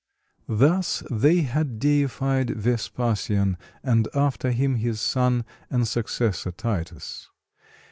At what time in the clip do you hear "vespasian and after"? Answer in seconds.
2.59-4.49